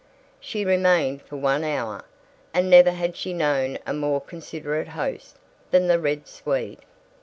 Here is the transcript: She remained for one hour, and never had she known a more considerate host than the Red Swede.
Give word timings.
She 0.39 0.65
remained 0.65 1.21
for 1.21 1.35
one 1.37 1.63
hour, 1.63 2.03
and 2.55 2.71
never 2.71 2.89
had 2.89 3.15
she 3.15 3.33
known 3.33 3.77
a 3.85 3.93
more 3.93 4.19
considerate 4.19 4.87
host 4.87 5.37
than 5.69 5.85
the 5.85 5.99
Red 5.99 6.27
Swede. 6.27 6.79